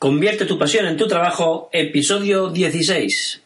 Convierte 0.00 0.46
tu 0.46 0.58
pasión 0.58 0.86
en 0.86 0.96
tu 0.96 1.06
trabajo, 1.06 1.68
episodio 1.72 2.48
16. 2.48 3.39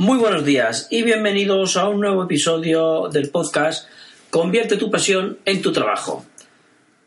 Muy 0.00 0.16
buenos 0.16 0.46
días 0.46 0.88
y 0.90 1.02
bienvenidos 1.02 1.76
a 1.76 1.86
un 1.86 2.00
nuevo 2.00 2.24
episodio 2.24 3.10
del 3.12 3.28
podcast 3.28 3.86
Convierte 4.30 4.78
tu 4.78 4.90
pasión 4.90 5.36
en 5.44 5.60
tu 5.60 5.72
trabajo. 5.72 6.24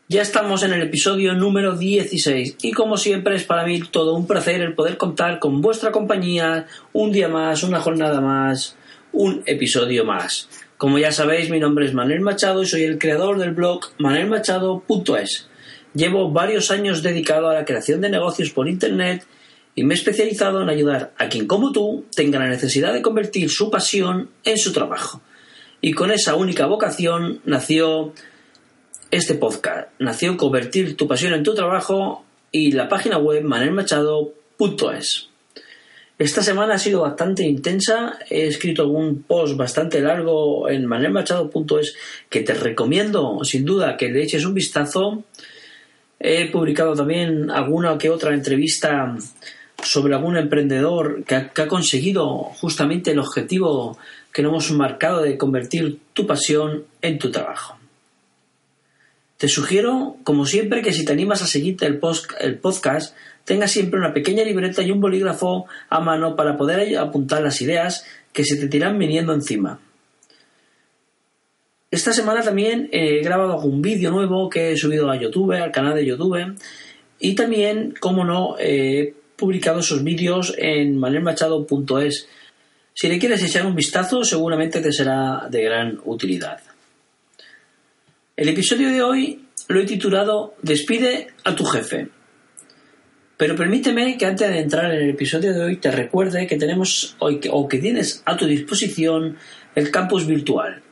Ya 0.06 0.22
estamos 0.22 0.62
en 0.62 0.72
el 0.74 0.82
episodio 0.82 1.34
número 1.34 1.76
16 1.76 2.58
y 2.62 2.70
como 2.70 2.96
siempre 2.96 3.34
es 3.34 3.42
para 3.42 3.66
mí 3.66 3.80
todo 3.80 4.14
un 4.14 4.28
placer 4.28 4.60
el 4.60 4.74
poder 4.74 4.96
contar 4.96 5.40
con 5.40 5.60
vuestra 5.60 5.90
compañía 5.90 6.68
un 6.92 7.10
día 7.10 7.26
más, 7.26 7.64
una 7.64 7.80
jornada 7.80 8.20
más, 8.20 8.76
un 9.12 9.42
episodio 9.44 10.04
más. 10.04 10.48
Como 10.76 10.96
ya 11.00 11.10
sabéis, 11.10 11.50
mi 11.50 11.58
nombre 11.58 11.86
es 11.86 11.94
Manuel 11.94 12.20
Machado 12.20 12.62
y 12.62 12.66
soy 12.66 12.84
el 12.84 12.98
creador 12.98 13.40
del 13.40 13.54
blog 13.54 13.86
manelmachado.es. 13.98 15.48
Llevo 15.94 16.30
varios 16.30 16.70
años 16.70 17.02
dedicado 17.02 17.48
a 17.48 17.54
la 17.54 17.64
creación 17.64 18.00
de 18.00 18.10
negocios 18.10 18.50
por 18.50 18.68
Internet 18.68 19.26
y 19.74 19.84
me 19.84 19.94
he 19.94 19.96
especializado 19.96 20.62
en 20.62 20.68
ayudar 20.68 21.12
a 21.18 21.28
quien 21.28 21.46
como 21.46 21.72
tú 21.72 22.04
tenga 22.14 22.38
la 22.38 22.48
necesidad 22.48 22.92
de 22.92 23.02
convertir 23.02 23.50
su 23.50 23.70
pasión 23.70 24.30
en 24.44 24.58
su 24.58 24.72
trabajo. 24.72 25.20
Y 25.80 25.92
con 25.92 26.10
esa 26.10 26.34
única 26.34 26.66
vocación 26.66 27.40
nació 27.44 28.12
este 29.10 29.34
podcast. 29.34 29.88
Nació 29.98 30.36
convertir 30.36 30.96
tu 30.96 31.06
pasión 31.06 31.34
en 31.34 31.42
tu 31.42 31.54
trabajo 31.54 32.24
y 32.50 32.72
la 32.72 32.88
página 32.88 33.18
web 33.18 33.42
manelmachado.es. 33.42 35.28
Esta 36.16 36.42
semana 36.42 36.74
ha 36.74 36.78
sido 36.78 37.00
bastante 37.00 37.44
intensa. 37.44 38.18
He 38.30 38.46
escrito 38.46 38.82
algún 38.82 39.24
post 39.24 39.56
bastante 39.56 40.00
largo 40.00 40.68
en 40.68 40.86
manelmachado.es 40.86 41.96
que 42.30 42.40
te 42.40 42.54
recomiendo 42.54 43.40
sin 43.42 43.64
duda 43.64 43.96
que 43.96 44.08
le 44.08 44.22
eches 44.22 44.44
un 44.44 44.54
vistazo. 44.54 45.24
He 46.20 46.48
publicado 46.50 46.94
también 46.94 47.50
alguna 47.50 47.98
que 47.98 48.10
otra 48.10 48.32
entrevista 48.32 49.16
sobre 49.84 50.14
algún 50.14 50.36
emprendedor 50.36 51.24
que 51.24 51.34
ha, 51.34 51.68
conseguido 51.68 52.26
justamente 52.28 53.12
el 53.12 53.18
objetivo 53.18 53.98
que 54.32 54.42
nos 54.42 54.50
hemos 54.50 54.70
marcado 54.72 55.22
de 55.22 55.38
convertir 55.38 56.00
tu 56.12 56.26
pasión 56.26 56.84
en 57.02 57.18
tu 57.18 57.30
trabajo. 57.30 57.76
Te 59.36 59.48
sugiero, 59.48 60.16
como 60.24 60.46
siempre, 60.46 60.82
que 60.82 60.92
si 60.92 61.04
te 61.04 61.12
animas 61.12 61.42
a 61.42 61.46
seguirte 61.46 61.86
el, 61.86 62.00
el 62.40 62.58
podcast, 62.58 63.14
tengas 63.44 63.72
siempre 63.72 63.98
una 63.98 64.14
pequeña 64.14 64.42
libreta 64.44 64.82
y 64.82 64.90
un 64.90 65.00
bolígrafo 65.00 65.66
a 65.88 66.00
mano 66.00 66.34
para 66.34 66.56
poder 66.56 66.96
apuntar 66.96 67.42
las 67.42 67.60
ideas 67.60 68.06
que 68.32 68.44
se 68.44 68.56
te 68.56 68.68
tiran 68.68 68.98
viniendo 68.98 69.34
encima. 69.34 69.80
Esta 71.90 72.12
semana 72.12 72.42
también 72.42 72.88
he 72.90 73.22
grabado 73.22 73.52
algún 73.52 73.80
vídeo 73.80 74.10
nuevo 74.10 74.48
que 74.48 74.72
he 74.72 74.76
subido 74.76 75.10
a 75.10 75.16
YouTube, 75.16 75.52
al 75.52 75.70
canal 75.70 75.94
de 75.94 76.06
YouTube, 76.06 76.56
y 77.20 77.34
también, 77.34 77.94
como 78.00 78.24
no, 78.24 78.56
he 78.58 79.14
publicado 79.36 79.80
esos 79.80 80.02
vídeos 80.02 80.54
en 80.58 80.96
manelmachado.es. 80.98 82.28
Si 82.92 83.08
le 83.08 83.18
quieres 83.18 83.42
echar 83.42 83.66
un 83.66 83.74
vistazo, 83.74 84.24
seguramente 84.24 84.80
te 84.80 84.92
será 84.92 85.48
de 85.50 85.62
gran 85.62 86.00
utilidad. 86.04 86.60
El 88.36 88.48
episodio 88.48 88.90
de 88.90 89.02
hoy 89.02 89.44
lo 89.68 89.80
he 89.80 89.84
titulado 89.84 90.54
Despide 90.62 91.28
a 91.44 91.54
tu 91.54 91.64
jefe. 91.64 92.08
Pero 93.36 93.56
permíteme 93.56 94.16
que 94.16 94.26
antes 94.26 94.48
de 94.48 94.60
entrar 94.60 94.92
en 94.92 95.02
el 95.02 95.10
episodio 95.10 95.52
de 95.52 95.64
hoy 95.64 95.76
te 95.76 95.90
recuerde 95.90 96.46
que 96.46 96.56
tenemos 96.56 97.16
hoy 97.18 97.40
o 97.50 97.68
que 97.68 97.78
tienes 97.78 98.22
a 98.24 98.36
tu 98.36 98.46
disposición 98.46 99.36
el 99.74 99.90
campus 99.90 100.26
virtual. 100.26 100.82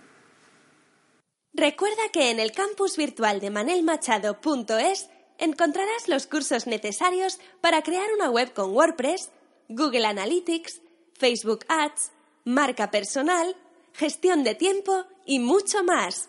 Recuerda 1.55 2.03
que 2.13 2.31
en 2.31 2.41
el 2.41 2.53
campus 2.53 2.97
virtual 2.97 3.41
de 3.41 3.51
manelmachado.es 3.51 5.11
encontrarás 5.39 6.09
los 6.09 6.27
cursos 6.27 6.67
necesarios 6.67 7.39
para 7.61 7.83
crear 7.83 8.07
una 8.15 8.31
web 8.31 8.53
con 8.53 8.75
WordPress, 8.75 9.31
Google 9.69 10.07
Analytics, 10.07 10.81
Facebook 11.15 11.65
Ads, 11.69 12.13
marca 12.45 12.91
personal, 12.91 13.57
gestión 13.93 14.45
de 14.45 14.55
tiempo 14.55 15.05
y 15.25 15.39
mucho 15.39 15.85
más. 15.85 16.29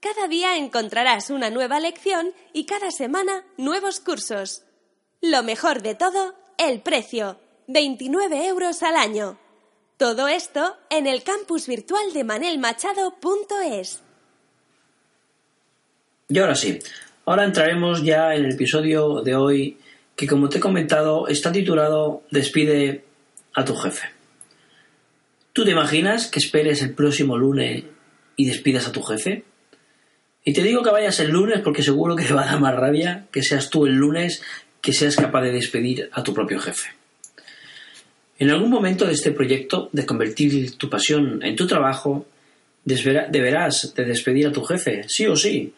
Cada 0.00 0.28
día 0.28 0.56
encontrarás 0.56 1.30
una 1.30 1.50
nueva 1.50 1.80
lección 1.80 2.34
y 2.52 2.66
cada 2.66 2.90
semana 2.90 3.44
nuevos 3.56 4.00
cursos. 4.00 4.64
Lo 5.20 5.42
mejor 5.42 5.82
de 5.82 5.94
todo, 5.94 6.34
el 6.58 6.82
precio, 6.82 7.38
29 7.68 8.46
euros 8.46 8.82
al 8.82 8.96
año. 8.96 9.38
Todo 9.96 10.28
esto 10.28 10.76
en 10.90 11.06
el 11.06 11.22
campus 11.22 11.66
virtual 11.66 12.12
de 12.12 12.24
manelmachado.es. 12.24 14.02
Y 16.28 16.38
ahora 16.38 16.54
sí, 16.54 16.78
Ahora 17.26 17.44
entraremos 17.44 18.02
ya 18.02 18.34
en 18.34 18.44
el 18.44 18.52
episodio 18.52 19.22
de 19.22 19.34
hoy 19.34 19.78
que 20.14 20.26
como 20.26 20.50
te 20.50 20.58
he 20.58 20.60
comentado 20.60 21.26
está 21.26 21.50
titulado 21.50 22.22
Despide 22.30 23.04
a 23.54 23.64
tu 23.64 23.74
jefe. 23.76 24.08
¿Tú 25.54 25.64
te 25.64 25.70
imaginas 25.70 26.26
que 26.26 26.38
esperes 26.38 26.82
el 26.82 26.92
próximo 26.92 27.38
lunes 27.38 27.84
y 28.36 28.44
despidas 28.44 28.86
a 28.88 28.92
tu 28.92 29.02
jefe? 29.02 29.44
Y 30.44 30.52
te 30.52 30.62
digo 30.62 30.82
que 30.82 30.90
vayas 30.90 31.18
el 31.20 31.30
lunes 31.30 31.60
porque 31.60 31.82
seguro 31.82 32.14
que 32.14 32.24
te 32.26 32.34
va 32.34 32.42
a 32.42 32.46
dar 32.46 32.60
más 32.60 32.74
rabia 32.74 33.26
que 33.32 33.42
seas 33.42 33.70
tú 33.70 33.86
el 33.86 33.94
lunes 33.94 34.42
que 34.82 34.92
seas 34.92 35.16
capaz 35.16 35.40
de 35.42 35.52
despedir 35.52 36.10
a 36.12 36.22
tu 36.22 36.34
propio 36.34 36.60
jefe. 36.60 36.90
En 38.38 38.50
algún 38.50 38.68
momento 38.68 39.06
de 39.06 39.12
este 39.12 39.30
proyecto 39.30 39.88
de 39.92 40.04
convertir 40.04 40.76
tu 40.76 40.90
pasión 40.90 41.42
en 41.42 41.56
tu 41.56 41.66
trabajo, 41.66 42.26
deberás 42.84 43.94
de 43.94 44.04
despedir 44.04 44.48
a 44.48 44.52
tu 44.52 44.62
jefe, 44.62 45.04
sí 45.08 45.26
o 45.26 45.36
sí, 45.36 45.72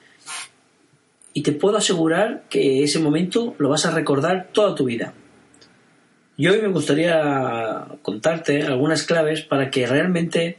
y 1.37 1.43
te 1.43 1.53
puedo 1.53 1.77
asegurar 1.77 2.45
que 2.49 2.83
ese 2.83 2.99
momento 2.99 3.55
lo 3.59 3.69
vas 3.69 3.85
a 3.85 3.91
recordar 3.91 4.49
toda 4.55 4.75
tu 4.75 4.87
vida. 4.87 5.13
Y 6.39 6.47
hoy 6.47 6.63
me 6.63 6.69
gustaría 6.69 7.89
contarte 8.01 8.63
algunas 8.63 9.03
claves 9.03 9.43
para 9.43 9.69
que 9.69 9.87
realmente 9.87 10.59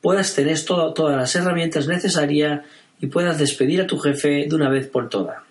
puedas 0.00 0.34
tener 0.34 0.60
todas 0.64 1.16
las 1.16 1.36
herramientas 1.36 1.86
necesarias 1.86 2.62
y 2.98 3.06
puedas 3.06 3.38
despedir 3.38 3.82
a 3.82 3.86
tu 3.86 4.00
jefe 4.00 4.46
de 4.48 4.56
una 4.56 4.68
vez 4.68 4.88
por 4.88 5.08
todas. 5.08 5.44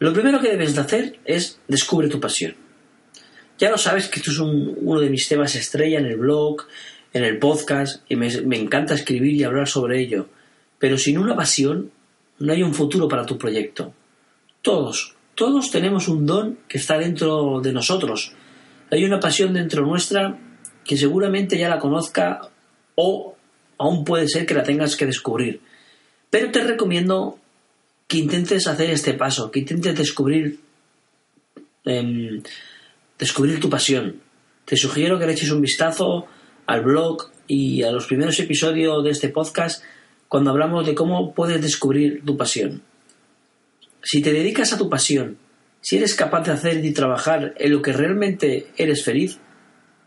Lo 0.00 0.12
primero 0.12 0.40
que 0.40 0.50
debes 0.50 0.74
de 0.74 0.80
hacer 0.80 1.20
es 1.24 1.60
descubre 1.68 2.08
tu 2.08 2.18
pasión. 2.18 2.56
Ya 3.60 3.70
lo 3.70 3.78
sabes 3.78 4.08
que 4.08 4.18
esto 4.18 4.32
es 4.32 4.40
uno 4.40 4.98
de 4.98 5.08
mis 5.08 5.28
temas 5.28 5.54
estrella 5.54 6.00
en 6.00 6.06
el 6.06 6.16
blog, 6.16 6.66
en 7.12 7.22
el 7.22 7.38
podcast, 7.38 8.02
y 8.08 8.16
me 8.16 8.56
encanta 8.56 8.94
escribir 8.94 9.34
y 9.34 9.44
hablar 9.44 9.68
sobre 9.68 10.00
ello. 10.00 10.26
Pero 10.80 10.98
sin 10.98 11.18
una 11.18 11.36
pasión 11.36 11.92
no 12.38 12.52
hay 12.52 12.62
un 12.62 12.74
futuro 12.74 13.08
para 13.08 13.26
tu 13.26 13.36
proyecto. 13.36 13.92
Todos, 14.62 15.14
todos 15.34 15.70
tenemos 15.70 16.08
un 16.08 16.26
don 16.26 16.58
que 16.68 16.78
está 16.78 16.98
dentro 16.98 17.60
de 17.60 17.72
nosotros. 17.72 18.32
Hay 18.90 19.04
una 19.04 19.20
pasión 19.20 19.54
dentro 19.54 19.84
nuestra 19.84 20.38
que 20.84 20.96
seguramente 20.96 21.58
ya 21.58 21.68
la 21.68 21.78
conozca 21.78 22.40
o 22.94 23.36
aún 23.76 24.04
puede 24.04 24.28
ser 24.28 24.46
que 24.46 24.54
la 24.54 24.62
tengas 24.62 24.96
que 24.96 25.06
descubrir. 25.06 25.60
Pero 26.30 26.50
te 26.50 26.64
recomiendo 26.64 27.38
que 28.06 28.18
intentes 28.18 28.66
hacer 28.66 28.90
este 28.90 29.14
paso, 29.14 29.50
que 29.50 29.60
intentes 29.60 29.96
descubrir 29.96 30.60
em, 31.84 32.42
descubrir 33.18 33.60
tu 33.60 33.68
pasión. 33.68 34.20
Te 34.64 34.76
sugiero 34.76 35.18
que 35.18 35.26
le 35.26 35.32
eches 35.32 35.50
un 35.50 35.60
vistazo 35.60 36.26
al 36.66 36.82
blog 36.82 37.30
y 37.46 37.82
a 37.82 37.90
los 37.90 38.06
primeros 38.06 38.38
episodios 38.38 39.02
de 39.02 39.10
este 39.10 39.28
podcast 39.30 39.82
cuando 40.28 40.50
hablamos 40.50 40.86
de 40.86 40.94
cómo 40.94 41.34
puedes 41.34 41.60
descubrir 41.60 42.24
tu 42.24 42.36
pasión. 42.36 42.82
Si 44.02 44.22
te 44.22 44.32
dedicas 44.32 44.72
a 44.72 44.78
tu 44.78 44.88
pasión, 44.88 45.38
si 45.80 45.96
eres 45.96 46.14
capaz 46.14 46.42
de 46.42 46.52
hacer 46.52 46.84
y 46.84 46.92
trabajar 46.92 47.54
en 47.56 47.72
lo 47.72 47.82
que 47.82 47.92
realmente 47.92 48.68
eres 48.76 49.04
feliz, 49.04 49.38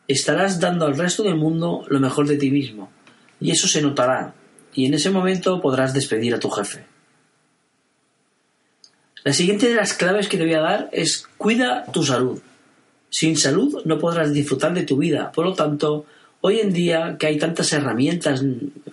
estarás 0.07 0.59
dando 0.59 0.85
al 0.85 0.97
resto 0.97 1.23
del 1.23 1.35
mundo 1.35 1.85
lo 1.87 1.99
mejor 1.99 2.27
de 2.27 2.37
ti 2.37 2.51
mismo. 2.51 2.91
Y 3.39 3.51
eso 3.51 3.67
se 3.67 3.81
notará, 3.81 4.35
y 4.73 4.85
en 4.85 4.93
ese 4.93 5.09
momento 5.09 5.61
podrás 5.61 5.93
despedir 5.93 6.35
a 6.35 6.39
tu 6.39 6.49
jefe. 6.49 6.85
La 9.23 9.33
siguiente 9.33 9.69
de 9.69 9.75
las 9.75 9.93
claves 9.93 10.27
que 10.27 10.37
te 10.37 10.45
voy 10.45 10.53
a 10.53 10.61
dar 10.61 10.89
es 10.91 11.27
cuida 11.37 11.85
tu 11.91 12.03
salud. 12.03 12.41
Sin 13.09 13.37
salud 13.37 13.81
no 13.85 13.99
podrás 13.99 14.33
disfrutar 14.33 14.73
de 14.73 14.83
tu 14.83 14.97
vida, 14.97 15.31
por 15.31 15.45
lo 15.45 15.53
tanto, 15.53 16.05
Hoy 16.43 16.59
en 16.59 16.73
día, 16.73 17.17
que 17.19 17.27
hay 17.27 17.37
tantas 17.37 17.71
herramientas 17.71 18.43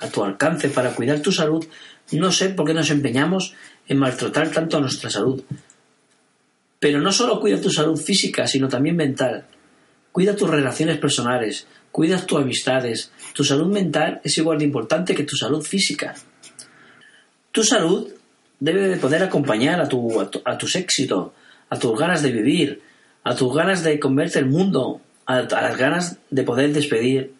a 0.00 0.08
tu 0.08 0.22
alcance 0.22 0.68
para 0.68 0.94
cuidar 0.94 1.20
tu 1.20 1.32
salud, 1.32 1.66
no 2.12 2.30
sé 2.30 2.50
por 2.50 2.66
qué 2.66 2.74
nos 2.74 2.90
empeñamos 2.90 3.54
en 3.88 3.98
maltratar 3.98 4.50
tanto 4.50 4.76
a 4.76 4.80
nuestra 4.80 5.08
salud. 5.08 5.42
Pero 6.78 7.00
no 7.00 7.10
solo 7.10 7.40
cuida 7.40 7.58
tu 7.58 7.70
salud 7.70 7.96
física, 7.96 8.46
sino 8.46 8.68
también 8.68 8.96
mental. 8.96 9.46
Cuida 10.12 10.36
tus 10.36 10.50
relaciones 10.50 10.98
personales, 10.98 11.66
cuida 11.90 12.24
tus 12.24 12.38
amistades. 12.38 13.12
Tu 13.32 13.42
salud 13.42 13.72
mental 13.72 14.20
es 14.22 14.36
igual 14.36 14.58
de 14.58 14.66
importante 14.66 15.14
que 15.14 15.24
tu 15.24 15.34
salud 15.34 15.62
física. 15.62 16.14
Tu 17.50 17.64
salud 17.64 18.08
debe 18.60 18.88
de 18.88 18.96
poder 18.98 19.22
acompañar 19.22 19.80
a, 19.80 19.88
tu, 19.88 20.20
a, 20.20 20.58
tus 20.58 20.76
éxitos, 20.76 21.30
a 21.70 21.78
tus 21.78 21.98
ganas 21.98 22.22
de 22.22 22.30
vivir, 22.30 22.82
a 23.24 23.34
tus 23.34 23.54
ganas 23.54 23.82
de 23.82 23.98
convertir 23.98 24.42
el 24.42 24.50
mundo, 24.50 25.00
a 25.24 25.42
las 25.42 25.76
ganas 25.78 26.18
de 26.30 26.42
poder 26.42 26.72
despedir 26.72 27.37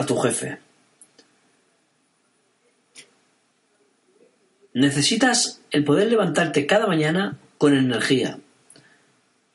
a 0.00 0.06
tu 0.06 0.16
jefe. 0.16 0.58
Necesitas 4.72 5.60
el 5.70 5.84
poder 5.84 6.08
levantarte 6.08 6.66
cada 6.66 6.86
mañana 6.86 7.36
con 7.58 7.76
energía. 7.76 8.38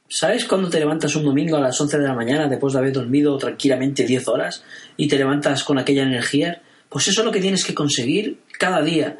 ¿Sabes 0.08 0.46
cuando 0.46 0.70
te 0.70 0.80
levantas 0.80 1.16
un 1.16 1.26
domingo 1.26 1.58
a 1.58 1.62
las 1.62 1.82
11 1.82 1.98
de 1.98 2.08
la 2.08 2.14
mañana 2.14 2.48
después 2.48 2.74
de 2.74 2.80
haber 2.80 2.94
dormido 2.94 3.38
tranquilamente 3.40 4.06
10 4.06 4.28
horas 4.28 4.64
y 4.98 5.08
te 5.08 5.18
levantas 5.18 5.64
con 5.64 5.80
aquella 5.80 6.04
energía? 6.04 6.62
Pues 6.90 7.08
eso 7.08 7.22
es 7.22 7.26
lo 7.26 7.32
que 7.32 7.42
tienes 7.42 7.66
que 7.66 7.74
conseguir 7.74 8.42
cada 8.60 8.84
día. 8.84 9.18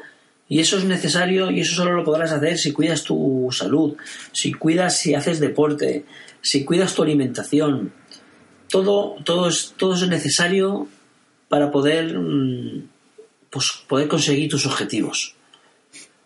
Y 0.48 0.60
eso 0.60 0.78
es 0.78 0.84
necesario 0.84 1.50
y 1.50 1.60
eso 1.60 1.74
solo 1.74 1.92
lo 1.92 2.04
podrás 2.04 2.30
hacer 2.30 2.56
si 2.56 2.70
cuidas 2.70 3.02
tu 3.02 3.48
salud, 3.50 3.96
si 4.30 4.52
cuidas 4.52 4.96
si 4.96 5.14
haces 5.14 5.40
deporte, 5.40 6.04
si 6.40 6.64
cuidas 6.64 6.94
tu 6.94 7.02
alimentación. 7.02 7.92
Todo, 8.68 9.16
todo, 9.24 9.48
es, 9.48 9.74
todo 9.76 9.94
es 9.94 10.06
necesario 10.06 10.88
para 11.48 11.70
poder, 11.70 12.18
mm, 12.18 12.88
pues, 13.50 13.72
poder 13.86 14.08
conseguir 14.08 14.50
tus 14.50 14.66
objetivos. 14.66 15.34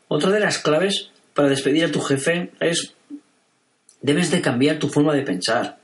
Otra 0.09 0.31
de 0.31 0.41
las 0.41 0.59
claves 0.59 1.11
para 1.35 1.49
despedir 1.49 1.85
a 1.85 1.93
tu 1.93 2.01
jefe 2.01 2.53
es 2.61 2.95
debes 4.03 4.31
de 4.31 4.41
cambiar 4.41 4.79
tu 4.79 4.89
forma 4.89 5.15
de 5.15 5.23
pensar. 5.23 5.79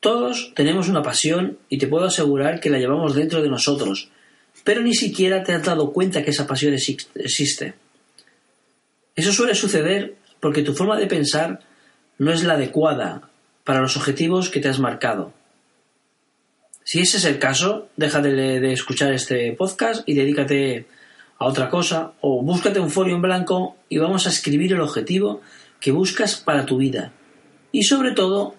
Todos 0.00 0.52
tenemos 0.54 0.88
una 0.88 1.02
pasión 1.02 1.58
y 1.68 1.78
te 1.78 1.88
puedo 1.88 2.06
asegurar 2.06 2.60
que 2.60 2.70
la 2.70 2.78
llevamos 2.78 3.14
dentro 3.14 3.42
de 3.42 3.48
nosotros, 3.48 4.10
pero 4.64 4.80
ni 4.80 4.94
siquiera 4.94 5.42
te 5.42 5.52
has 5.52 5.64
dado 5.64 5.92
cuenta 5.92 6.22
que 6.22 6.30
esa 6.30 6.46
pasión 6.46 6.74
existe. 6.74 7.74
Eso 9.16 9.32
suele 9.32 9.54
suceder 9.54 10.14
porque 10.40 10.62
tu 10.62 10.74
forma 10.74 10.96
de 10.96 11.08
pensar 11.08 11.60
no 12.18 12.32
es 12.32 12.44
la 12.44 12.54
adecuada 12.54 13.28
para 13.64 13.80
los 13.80 13.96
objetivos 13.96 14.48
que 14.48 14.60
te 14.60 14.68
has 14.68 14.78
marcado. 14.78 15.32
Si 16.88 17.00
ese 17.00 17.18
es 17.18 17.26
el 17.26 17.38
caso, 17.38 17.90
deja 17.98 18.22
de, 18.22 18.72
escuchar 18.72 19.12
este 19.12 19.52
podcast 19.52 20.08
y 20.08 20.14
dedícate 20.14 20.86
a 21.36 21.44
otra 21.44 21.68
cosa 21.68 22.14
o 22.22 22.40
búscate 22.40 22.80
un 22.80 22.88
folio 22.88 23.14
en 23.14 23.20
blanco 23.20 23.76
y 23.90 23.98
vamos 23.98 24.26
a 24.26 24.30
escribir 24.30 24.72
el 24.72 24.80
objetivo 24.80 25.42
que 25.80 25.92
buscas 25.92 26.36
para 26.36 26.64
tu 26.64 26.78
vida. 26.78 27.12
Y 27.72 27.82
sobre 27.82 28.12
todo, 28.12 28.54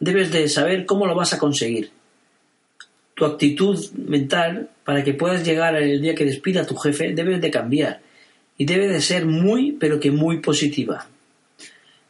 debes 0.00 0.32
de 0.32 0.48
saber 0.48 0.86
cómo 0.86 1.04
lo 1.04 1.14
vas 1.14 1.34
a 1.34 1.38
conseguir. 1.38 1.90
Tu 3.12 3.26
actitud 3.26 3.78
mental 3.98 4.70
para 4.82 5.04
que 5.04 5.12
puedas 5.12 5.44
llegar 5.44 5.76
el 5.76 6.00
día 6.00 6.14
que 6.14 6.24
despida 6.24 6.62
a 6.62 6.66
tu 6.66 6.74
jefe 6.74 7.12
debe 7.12 7.38
de 7.38 7.50
cambiar 7.50 8.00
y 8.56 8.64
debe 8.64 8.88
de 8.88 9.02
ser 9.02 9.26
muy 9.26 9.72
pero 9.72 10.00
que 10.00 10.10
muy 10.10 10.40
positiva. 10.40 11.06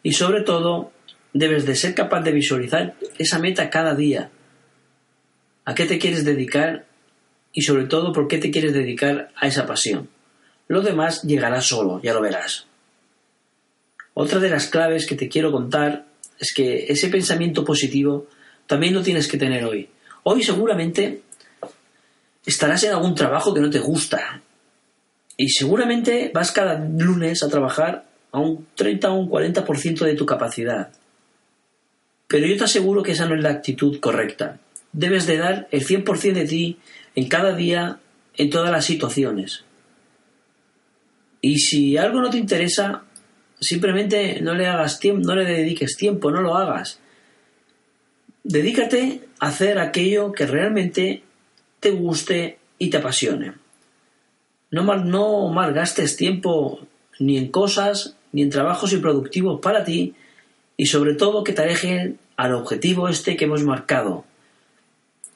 Y 0.05 0.13
sobre 0.13 0.43
todo, 0.43 0.93
debes 1.33 1.67
de 1.67 1.75
ser 1.75 1.97
capaz 1.97 2.21
de 2.21 2.31
visualizar 2.31 2.95
esa 3.19 3.41
meta 3.41 3.71
cada 3.71 3.97
día 3.97 4.31
a 5.69 5.75
qué 5.75 5.85
te 5.85 5.99
quieres 5.99 6.25
dedicar 6.25 6.87
y 7.53 7.61
sobre 7.61 7.85
todo 7.85 8.11
por 8.15 8.27
qué 8.27 8.39
te 8.39 8.51
quieres 8.51 8.73
dedicar 8.73 9.29
a 9.37 9.47
esa 9.47 9.67
pasión. 9.67 10.09
Lo 10.67 10.81
demás 10.81 11.25
llegará 11.25 11.61
solo, 11.61 12.01
ya 12.03 12.15
lo 12.15 12.23
verás. 12.23 12.65
Otra 14.15 14.39
de 14.41 14.49
las 14.49 14.69
claves 14.69 15.05
que 15.05 15.15
te 15.15 15.29
quiero 15.29 15.53
contar 15.53 16.07
es 16.39 16.55
que 16.55 16.87
ese 16.89 17.11
pensamiento 17.11 17.67
positivo 17.67 18.29
también 18.67 18.95
lo 18.95 19.03
tienes 19.03 19.29
que 19.29 19.37
tener 19.37 19.63
hoy. 19.67 19.91
Hoy 20.23 20.43
seguramente 20.43 21.21
estarás 22.47 22.85
en 22.85 22.93
algún 22.93 23.15
trabajo 23.15 23.53
que 23.53 23.61
no 23.61 23.69
te 23.69 23.81
gusta 23.81 24.41
y 25.37 25.51
seguramente 25.51 26.31
vas 26.33 26.51
cada 26.51 26.79
lunes 26.79 27.43
a 27.43 27.51
trabajar 27.51 28.07
a 28.33 28.41
un 28.41 28.69
30 28.75 29.11
o 29.11 29.17
un 29.17 29.29
40% 29.29 29.99
de 29.99 30.15
tu 30.15 30.25
capacidad. 30.25 30.91
Pero 32.27 32.47
yo 32.47 32.57
te 32.57 32.65
aseguro 32.65 33.03
que 33.03 33.13
esa 33.13 33.27
no 33.27 33.35
es 33.35 33.43
la 33.43 33.51
actitud 33.51 34.01
correcta 34.01 34.61
debes 34.93 35.27
de 35.27 35.39
dar 35.39 35.69
el 35.71 35.87
100% 35.87 36.33
de 36.33 36.47
ti 36.47 36.79
en 37.15 37.29
cada 37.29 37.55
día, 37.55 38.01
en 38.37 38.51
todas 38.51 38.71
las 38.71 38.85
situaciones. 38.85 39.65
Y 41.41 41.59
si 41.59 41.97
algo 41.97 42.21
no 42.21 42.31
te 42.31 42.39
interesa, 42.39 43.05
simplemente 43.61 44.41
no 44.41 44.55
le 44.55 44.67
hagas 44.67 44.99
tiempo, 44.99 45.27
no 45.27 45.35
le 45.37 45.45
dediques 45.45 45.97
tiempo, 45.97 46.31
no 46.31 46.41
lo 46.41 46.57
hagas. 46.57 47.01
Dedícate 48.43 49.23
a 49.41 49.49
hacer 49.49 49.79
aquello 49.79 50.33
que 50.33 50.47
realmente 50.47 51.23
te 51.81 51.91
guste 51.91 52.59
y 52.79 52.91
te 52.91 52.97
apasione. 52.97 53.55
No, 54.71 54.85
mal, 54.85 55.09
no 55.09 55.49
malgastes 55.49 56.17
tiempo 56.17 56.81
ni 57.19 57.39
en 57.39 57.49
cosas, 57.49 58.17
ni 58.33 58.43
en 58.43 58.51
trabajos 58.51 58.93
improductivos 58.93 59.61
para 59.61 59.85
ti, 59.85 60.15
y 60.77 60.87
sobre 60.87 61.15
todo 61.15 61.43
que 61.43 61.53
te 61.53 61.63
alejen 61.63 62.19
al 62.37 62.55
objetivo 62.55 63.09
este 63.09 63.37
que 63.37 63.47
hemos 63.47 63.65
marcado, 63.65 64.25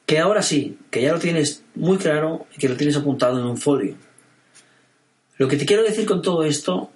que 0.05 0.19
ahora 0.19 0.41
sí, 0.41 0.77
que 0.91 1.01
ya 1.01 1.13
lo 1.13 1.19
tienes 1.19 1.63
muy 1.75 1.97
claro 1.97 2.47
y 2.55 2.59
que 2.59 2.69
lo 2.69 2.75
tienes 2.75 2.97
apuntado 2.97 3.39
en 3.39 3.45
un 3.45 3.57
folio. 3.57 3.95
Lo 5.37 5.47
que 5.47 5.57
te 5.57 5.65
quiero 5.65 5.83
decir 5.83 6.05
con 6.05 6.21
todo 6.21 6.43
esto 6.43 6.91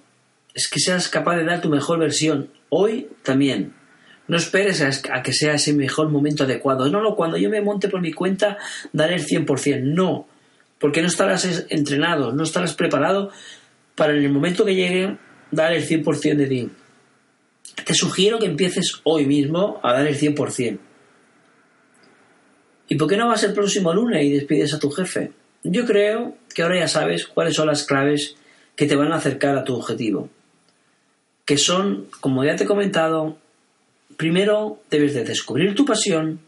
es 0.54 0.68
que 0.68 0.80
seas 0.80 1.08
capaz 1.08 1.36
de 1.36 1.44
dar 1.44 1.60
tu 1.60 1.68
mejor 1.68 1.98
versión 1.98 2.50
hoy 2.68 3.08
también. 3.22 3.74
No 4.26 4.36
esperes 4.36 4.82
a, 4.82 5.22
que 5.22 5.32
sea 5.32 5.54
ese 5.54 5.72
mejor 5.72 6.10
momento 6.10 6.44
adecuado. 6.44 6.88
No, 6.88 7.00
no, 7.00 7.16
cuando 7.16 7.38
yo 7.38 7.48
me 7.48 7.62
monte 7.62 7.88
por 7.88 8.00
mi 8.00 8.12
cuenta 8.12 8.58
daré 8.92 9.14
el 9.14 9.26
100%. 9.26 9.82
No, 9.82 10.28
porque 10.78 11.00
no 11.00 11.08
estarás 11.08 11.66
entrenado, 11.70 12.32
no 12.32 12.42
estarás 12.42 12.74
preparado 12.74 13.30
para 13.94 14.12
en 14.14 14.22
el 14.22 14.30
momento 14.30 14.64
que 14.64 14.74
llegue 14.74 15.16
dar 15.50 15.72
el 15.72 15.86
100% 15.86 16.36
de 16.36 16.46
ti. 16.46 16.70
Te 17.84 17.94
sugiero 17.94 18.38
que 18.38 18.46
empieces 18.46 19.00
hoy 19.04 19.24
mismo 19.24 19.80
a 19.82 19.94
dar 19.94 20.06
el 20.06 20.18
100%. 20.18 20.78
¿Y 22.88 22.96
por 22.96 23.08
qué 23.08 23.16
no 23.16 23.28
vas 23.28 23.44
el 23.44 23.52
próximo 23.52 23.92
lunes 23.92 24.24
y 24.24 24.32
despides 24.32 24.74
a 24.74 24.78
tu 24.78 24.90
jefe? 24.90 25.32
Yo 25.62 25.84
creo 25.84 26.36
que 26.54 26.62
ahora 26.62 26.78
ya 26.78 26.88
sabes 26.88 27.26
cuáles 27.26 27.54
son 27.54 27.66
las 27.66 27.84
claves 27.84 28.36
que 28.74 28.86
te 28.86 28.96
van 28.96 29.12
a 29.12 29.16
acercar 29.16 29.56
a 29.56 29.64
tu 29.64 29.74
objetivo. 29.74 30.30
Que 31.44 31.58
son, 31.58 32.08
como 32.20 32.44
ya 32.44 32.56
te 32.56 32.64
he 32.64 32.66
comentado, 32.66 33.38
primero 34.16 34.80
debes 34.90 35.14
de 35.14 35.24
descubrir 35.24 35.74
tu 35.74 35.84
pasión, 35.84 36.40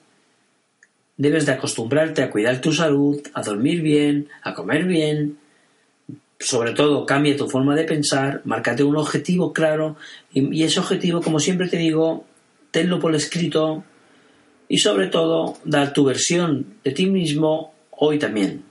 debes 1.16 1.44
de 1.44 1.52
acostumbrarte 1.52 2.23
a 2.23 2.30
cuidar 2.30 2.61
tu 2.61 2.73
salud, 2.73 3.20
a 3.35 3.42
dormir 3.42 3.82
bien, 3.82 4.28
a 4.42 4.54
comer 4.54 4.85
bien, 4.85 5.38
sobre 6.38 6.73
todo 6.73 7.04
cambia 7.04 7.37
tu 7.37 7.49
forma 7.49 7.76
de 7.76 7.85
pensar, 7.85 8.40
márcate 8.44 8.82
un 8.82 8.97
objetivo 8.97 9.52
claro 9.52 9.97
y, 10.32 10.62
ese 10.62 10.80
objetivo, 10.80 11.20
como 11.20 11.38
siempre 11.38 11.68
te 11.68 11.76
digo, 11.76 12.25
tenlo 12.70 12.99
por 12.99 13.14
escrito, 13.14 13.85
y 14.71 14.79
sobre 14.79 15.09
todo 15.09 15.59
dar 15.65 15.93
tu 15.93 16.05
versión 16.05 16.77
de 16.85 16.93
ti 16.93 17.07
mismo 17.07 17.75
hoy 17.91 18.21
también. 18.21 18.62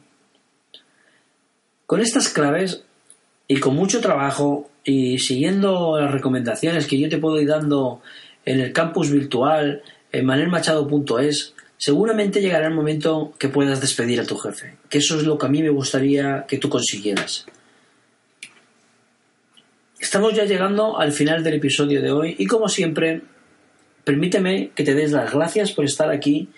Con 1.86 2.00
estas 2.00 2.30
claves 2.30 2.86
y 3.50 3.60
con 3.60 3.76
mucho 3.76 4.00
trabajo 4.00 4.70
y 4.86 5.20
siguiendo 5.20 6.00
las 6.00 6.10
recomendaciones 6.10 6.88
que 6.88 6.98
yo 6.98 7.10
te 7.10 7.18
puedo 7.18 7.42
ir 7.42 7.50
dando 7.50 8.02
en 8.46 8.62
el 8.62 8.72
campus 8.72 9.12
virtual 9.12 9.84
en 10.14 10.26
manelmachado.es, 10.26 11.54
seguramente 11.78 12.40
llegará 12.40 12.68
el 12.68 12.74
momento 12.74 13.34
que 13.38 13.50
puedas 13.50 13.82
despedir 13.82 14.22
a 14.22 14.26
tu 14.26 14.38
jefe, 14.38 14.78
que 14.88 15.00
eso 15.00 15.18
es 15.20 15.26
lo 15.26 15.38
que 15.38 15.48
a 15.48 15.50
mí 15.50 15.62
me 15.62 15.70
gustaría 15.70 16.46
que 16.48 16.60
tú 16.60 16.70
consiguieras. 16.70 17.46
Estamos 20.00 20.34
ya 20.34 20.46
llegando 20.46 20.98
al 20.98 21.12
final 21.12 21.44
del 21.44 21.56
episodio 21.56 22.02
de 22.02 22.12
hoy 22.12 22.36
y 22.40 22.46
como 22.46 22.70
siempre 22.70 23.22
permíteme 24.04 24.72
que 24.76 24.84
te 24.84 24.96
des 24.96 25.12
las 25.12 25.34
gracias 25.34 25.72
por 25.72 25.86
estar 25.86 26.10
aquí 26.10 26.50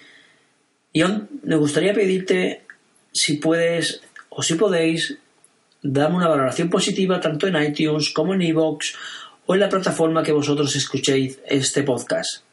y 0.93 1.01
aún 1.01 1.29
me 1.43 1.55
gustaría 1.55 1.93
pedirte 1.93 2.63
si 3.12 3.38
puedes 3.38 4.01
o 4.29 4.41
si 4.41 4.55
podéis, 4.55 5.17
darme 5.81 6.17
una 6.17 6.27
valoración 6.27 6.69
positiva 6.69 7.19
tanto 7.19 7.48
en 7.48 7.62
iTunes 7.62 8.12
como 8.12 8.33
en 8.33 8.41
iVoox 8.41 8.93
o 9.45 9.53
en 9.53 9.60
la 9.60 9.69
plataforma 9.69 10.24
que 10.24 10.31
vosotros 10.31 10.75
escuchéis 10.75 11.39
este 11.48 11.83
podcast. 11.83 12.43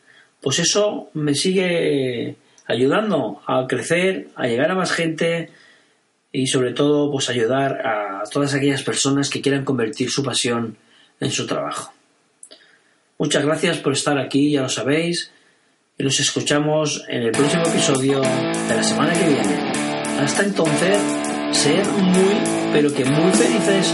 Pues 0.40 0.58
eso 0.58 1.10
me 1.14 1.34
sigue 1.34 2.36
ayudando 2.66 3.42
a 3.46 3.66
crecer, 3.66 4.28
a 4.34 4.46
llegar 4.46 4.70
a 4.70 4.74
más 4.74 4.92
gente 4.92 5.50
y 6.32 6.46
sobre 6.46 6.72
todo 6.72 7.10
pues 7.10 7.28
ayudar 7.28 7.86
a 7.86 8.22
todas 8.30 8.54
aquellas 8.54 8.82
personas 8.82 9.30
que 9.30 9.40
quieran 9.40 9.64
convertir 9.64 10.10
su 10.10 10.22
pasión 10.22 10.76
en 11.20 11.30
su 11.30 11.46
trabajo. 11.46 11.92
Muchas 13.18 13.44
gracias 13.44 13.78
por 13.78 13.92
estar 13.94 14.16
aquí, 14.16 14.52
ya 14.52 14.62
lo 14.62 14.68
sabéis, 14.68 15.32
y 15.98 16.04
nos 16.04 16.20
escuchamos 16.20 17.04
en 17.08 17.22
el 17.22 17.32
próximo 17.32 17.64
episodio 17.66 18.20
de 18.20 18.74
la 18.74 18.84
semana 18.84 19.12
que 19.12 19.26
viene. 19.26 19.72
Hasta 20.20 20.44
entonces, 20.44 20.98
ser 21.50 21.84
muy, 21.86 22.36
pero 22.72 22.94
que 22.94 23.04
muy 23.04 23.32
felices 23.32 23.92